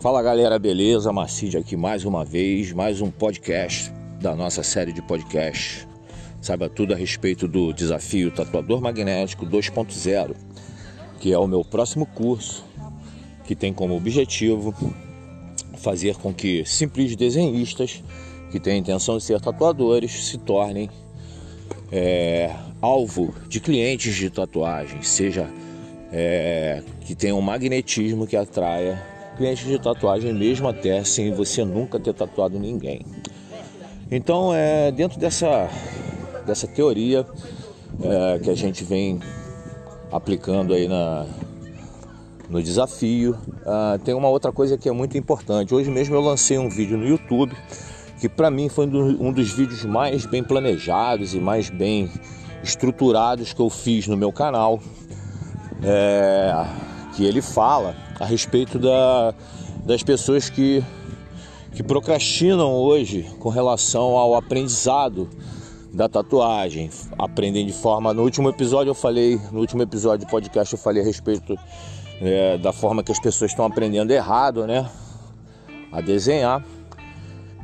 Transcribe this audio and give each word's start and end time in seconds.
Fala 0.00 0.22
galera, 0.22 0.60
beleza? 0.60 1.12
Macide 1.12 1.56
aqui 1.56 1.76
mais 1.76 2.04
uma 2.04 2.24
vez, 2.24 2.72
mais 2.72 3.00
um 3.00 3.10
podcast 3.10 3.92
da 4.20 4.32
nossa 4.32 4.62
série 4.62 4.92
de 4.92 5.02
podcast. 5.02 5.88
Saiba 6.40 6.68
tudo 6.68 6.94
a 6.94 6.96
respeito 6.96 7.48
do 7.48 7.72
desafio 7.72 8.30
Tatuador 8.30 8.80
Magnético 8.80 9.44
2.0, 9.44 10.36
que 11.18 11.32
é 11.32 11.38
o 11.38 11.48
meu 11.48 11.64
próximo 11.64 12.06
curso, 12.06 12.64
que 13.42 13.56
tem 13.56 13.74
como 13.74 13.96
objetivo 13.96 14.72
fazer 15.78 16.14
com 16.14 16.32
que 16.32 16.64
simples 16.64 17.16
desenhistas 17.16 18.00
que 18.52 18.60
têm 18.60 18.74
a 18.74 18.76
intenção 18.76 19.18
de 19.18 19.24
ser 19.24 19.40
tatuadores 19.40 20.28
se 20.28 20.38
tornem 20.38 20.88
é, 21.90 22.54
alvo 22.80 23.34
de 23.48 23.58
clientes 23.58 24.14
de 24.14 24.30
tatuagem, 24.30 25.02
seja 25.02 25.50
é, 26.12 26.84
que 27.00 27.16
tenha 27.16 27.34
um 27.34 27.42
magnetismo 27.42 28.28
que 28.28 28.36
atraia 28.36 29.17
clientes 29.38 29.64
de 29.64 29.78
tatuagem, 29.78 30.34
mesmo 30.34 30.68
até 30.68 31.02
sem 31.04 31.32
você 31.32 31.64
nunca 31.64 31.98
ter 31.98 32.12
tatuado 32.12 32.58
ninguém. 32.58 33.06
Então, 34.10 34.52
é 34.52 34.90
dentro 34.90 35.18
dessa, 35.18 35.70
dessa 36.44 36.66
teoria 36.66 37.24
é, 38.02 38.38
que 38.40 38.50
a 38.50 38.54
gente 38.54 38.84
vem 38.84 39.20
aplicando 40.10 40.74
aí 40.74 40.88
na, 40.88 41.24
no 42.48 42.62
desafio, 42.62 43.32
uh, 43.32 43.98
tem 44.04 44.14
uma 44.14 44.28
outra 44.28 44.50
coisa 44.50 44.76
que 44.76 44.88
é 44.88 44.92
muito 44.92 45.16
importante. 45.16 45.74
Hoje 45.74 45.90
mesmo 45.90 46.14
eu 46.14 46.20
lancei 46.20 46.58
um 46.58 46.68
vídeo 46.68 46.98
no 46.98 47.06
YouTube 47.06 47.54
que 48.18 48.28
para 48.28 48.50
mim 48.50 48.68
foi 48.68 48.86
um 48.86 49.32
dos 49.32 49.52
vídeos 49.52 49.84
mais 49.84 50.26
bem 50.26 50.42
planejados 50.42 51.34
e 51.34 51.38
mais 51.38 51.70
bem 51.70 52.10
estruturados 52.64 53.52
que 53.52 53.60
eu 53.60 53.70
fiz 53.70 54.08
no 54.08 54.16
meu 54.16 54.32
canal 54.32 54.80
é, 55.82 56.52
que 57.18 57.24
ele 57.24 57.42
fala 57.42 57.96
a 58.20 58.24
respeito 58.24 58.78
da, 58.78 59.34
das 59.84 60.04
pessoas 60.04 60.48
que, 60.48 60.84
que 61.72 61.82
procrastinam 61.82 62.72
hoje 62.72 63.28
com 63.40 63.48
relação 63.48 64.16
ao 64.16 64.36
aprendizado 64.36 65.28
da 65.92 66.08
tatuagem. 66.08 66.88
Aprendem 67.18 67.66
de 67.66 67.72
forma. 67.72 68.14
No 68.14 68.22
último 68.22 68.48
episódio 68.48 68.90
eu 68.90 68.94
falei, 68.94 69.36
no 69.50 69.58
último 69.58 69.82
episódio 69.82 70.26
do 70.26 70.30
podcast 70.30 70.72
eu 70.72 70.78
falei 70.78 71.02
a 71.02 71.04
respeito 71.04 71.58
é, 72.20 72.56
da 72.56 72.72
forma 72.72 73.02
que 73.02 73.10
as 73.10 73.18
pessoas 73.18 73.50
estão 73.50 73.64
aprendendo 73.64 74.12
errado, 74.12 74.64
né? 74.64 74.88
A 75.90 76.00
desenhar. 76.00 76.64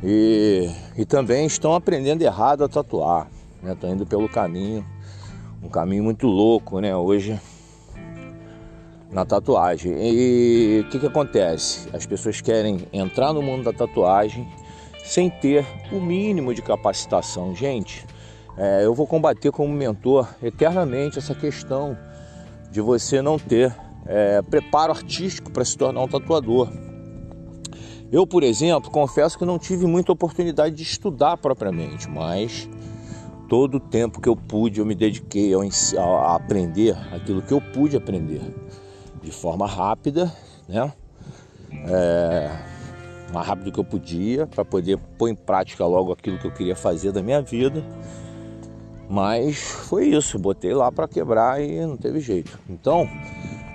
E, 0.02 0.68
e 0.98 1.04
também 1.04 1.46
estão 1.46 1.74
aprendendo 1.76 2.22
errado 2.22 2.64
a 2.64 2.68
tatuar. 2.68 3.28
Estão 3.62 3.88
né? 3.88 3.94
indo 3.94 4.04
pelo 4.04 4.28
caminho, 4.28 4.84
um 5.62 5.68
caminho 5.68 6.02
muito 6.02 6.26
louco, 6.26 6.80
né? 6.80 6.96
Hoje 6.96 7.40
na 9.14 9.24
tatuagem. 9.24 9.94
E 9.96 10.80
o 10.80 10.90
que, 10.90 10.98
que 10.98 11.06
acontece? 11.06 11.88
As 11.92 12.04
pessoas 12.04 12.40
querem 12.40 12.80
entrar 12.92 13.32
no 13.32 13.40
mundo 13.40 13.62
da 13.62 13.72
tatuagem 13.72 14.46
sem 15.04 15.30
ter 15.30 15.64
o 15.92 16.00
mínimo 16.00 16.52
de 16.52 16.60
capacitação. 16.60 17.54
Gente, 17.54 18.04
é, 18.58 18.84
eu 18.84 18.92
vou 18.92 19.06
combater 19.06 19.52
como 19.52 19.72
mentor 19.72 20.28
eternamente 20.42 21.18
essa 21.18 21.34
questão 21.34 21.96
de 22.72 22.80
você 22.80 23.22
não 23.22 23.38
ter 23.38 23.74
é, 24.04 24.42
preparo 24.42 24.92
artístico 24.92 25.50
para 25.52 25.64
se 25.64 25.78
tornar 25.78 26.02
um 26.02 26.08
tatuador. 26.08 26.68
Eu, 28.10 28.26
por 28.26 28.42
exemplo, 28.42 28.90
confesso 28.90 29.38
que 29.38 29.44
não 29.44 29.58
tive 29.58 29.86
muita 29.86 30.12
oportunidade 30.12 30.74
de 30.74 30.82
estudar 30.82 31.36
propriamente, 31.36 32.08
mas 32.08 32.68
todo 33.48 33.76
o 33.76 33.80
tempo 33.80 34.20
que 34.20 34.28
eu 34.28 34.36
pude 34.36 34.80
eu 34.80 34.86
me 34.86 34.94
dediquei 34.94 35.52
a 35.54 36.34
aprender 36.34 36.96
aquilo 37.12 37.42
que 37.42 37.52
eu 37.52 37.60
pude 37.60 37.96
aprender 37.96 38.40
de 39.24 39.30
forma 39.30 39.66
rápida, 39.66 40.32
né? 40.68 40.92
É, 41.88 42.50
mais 43.32 43.46
rápido 43.46 43.72
que 43.72 43.80
eu 43.80 43.84
podia, 43.84 44.46
para 44.46 44.64
poder 44.64 44.98
pôr 45.18 45.28
em 45.28 45.34
prática 45.34 45.84
logo 45.86 46.12
aquilo 46.12 46.38
que 46.38 46.46
eu 46.46 46.52
queria 46.52 46.76
fazer 46.76 47.10
da 47.10 47.22
minha 47.22 47.40
vida. 47.42 47.82
Mas 49.08 49.58
foi 49.58 50.08
isso, 50.08 50.38
botei 50.38 50.72
lá 50.72 50.92
para 50.92 51.08
quebrar 51.08 51.60
e 51.62 51.80
não 51.80 51.96
teve 51.96 52.20
jeito. 52.20 52.58
Então, 52.68 53.08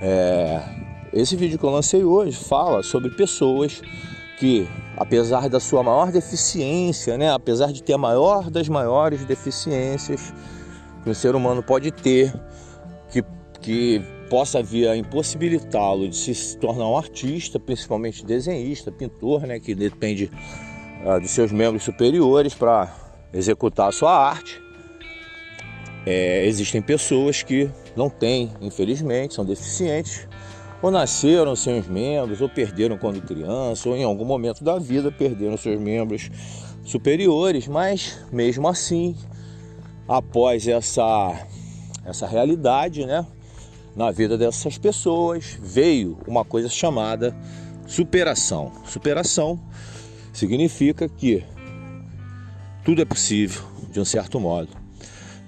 é, 0.01 0.61
esse 1.11 1.35
vídeo 1.35 1.57
que 1.57 1.63
eu 1.63 1.69
lancei 1.69 2.03
hoje 2.03 2.37
fala 2.37 2.81
sobre 2.83 3.09
pessoas 3.09 3.81
que, 4.39 4.67
apesar 4.95 5.49
da 5.49 5.59
sua 5.59 5.83
maior 5.83 6.11
deficiência, 6.11 7.17
né, 7.17 7.31
apesar 7.31 7.71
de 7.73 7.83
ter 7.83 7.93
a 7.93 7.97
maior 7.97 8.49
das 8.49 8.69
maiores 8.69 9.25
deficiências 9.25 10.33
que 11.03 11.09
o 11.09 11.15
ser 11.15 11.35
humano 11.35 11.61
pode 11.61 11.91
ter, 11.91 12.33
que, 13.11 13.23
que 13.61 14.18
possa 14.29 14.61
vir 14.61 14.87
a 14.87 14.95
impossibilitá-lo 14.95 16.07
de 16.07 16.15
se 16.15 16.57
tornar 16.57 16.87
um 16.87 16.95
artista, 16.95 17.59
principalmente 17.59 18.25
desenhista, 18.25 18.91
pintor, 18.91 19.41
né, 19.41 19.59
que 19.59 19.73
depende 19.73 20.29
uh, 21.03 21.19
dos 21.19 21.31
seus 21.31 21.51
membros 21.51 21.83
superiores 21.83 22.53
para 22.53 22.93
executar 23.33 23.89
a 23.89 23.91
sua 23.91 24.15
arte. 24.15 24.61
É, 26.05 26.45
existem 26.45 26.81
pessoas 26.81 27.43
que 27.43 27.69
não 27.95 28.09
têm, 28.09 28.51
infelizmente, 28.61 29.33
são 29.33 29.43
deficientes, 29.43 30.27
ou 30.81 30.89
nasceram 30.89 31.55
sem 31.55 31.79
os 31.79 31.87
membros, 31.87 32.39
ou 32.39 32.47
perderam 32.47 32.97
quando 32.97 33.21
criança, 33.21 33.89
ou 33.89 33.97
em 33.97 34.03
algum 34.03 34.25
momento 34.25 34.63
da 34.63 34.79
vida 34.79 35.11
perderam 35.11 35.57
seus 35.57 35.79
membros 35.79 36.31
superiores, 36.85 37.67
mas 37.67 38.17
mesmo 38.31 38.67
assim, 38.67 39.15
após 40.07 40.67
essa, 40.67 41.45
essa 42.05 42.25
realidade, 42.25 43.05
né, 43.05 43.25
na 43.99 44.11
vida 44.11 44.37
dessas 44.37 44.77
pessoas 44.77 45.59
veio 45.61 46.17
uma 46.25 46.45
coisa 46.45 46.69
chamada 46.69 47.35
superação. 47.85 48.71
Superação 48.85 49.59
significa 50.31 51.09
que 51.09 51.43
tudo 52.85 53.01
é 53.01 53.05
possível, 53.05 53.61
de 53.91 53.99
um 53.99 54.05
certo 54.05 54.39
modo. 54.39 54.69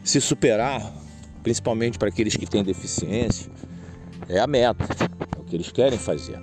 Se 0.04 0.20
superar, 0.20 0.82
principalmente 1.42 1.98
para 1.98 2.10
aqueles 2.10 2.36
que 2.36 2.46
têm 2.46 2.62
deficiência, 2.62 3.50
é 4.28 4.38
a 4.38 4.46
meta, 4.46 4.84
é 4.84 5.40
o 5.40 5.46
que 5.46 5.56
eles 5.56 5.72
querem 5.72 5.98
fazer. 5.98 6.38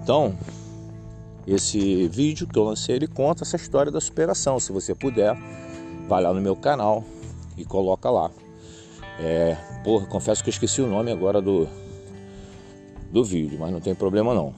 Então, 0.00 0.38
esse 1.44 2.06
vídeo 2.06 2.46
que 2.46 2.56
eu 2.56 2.62
lancei, 2.62 2.94
ele 2.94 3.08
conta 3.08 3.42
essa 3.42 3.56
história 3.56 3.90
da 3.90 4.00
superação. 4.00 4.60
Se 4.60 4.70
você 4.70 4.94
puder, 4.94 5.36
vai 6.08 6.22
lá 6.22 6.32
no 6.32 6.40
meu 6.40 6.54
canal 6.54 7.02
e 7.56 7.64
coloca 7.64 8.08
lá. 8.08 8.30
É, 9.18 9.56
porra, 9.84 10.06
confesso 10.06 10.42
que 10.42 10.50
esqueci 10.50 10.80
o 10.80 10.86
nome 10.86 11.10
agora 11.10 11.40
do, 11.40 11.68
do 13.10 13.24
vídeo, 13.24 13.58
mas 13.58 13.70
não 13.70 13.80
tem 13.80 13.94
problema 13.94 14.34
não. 14.34 14.54